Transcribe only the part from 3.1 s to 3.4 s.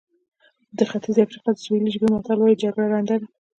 ده.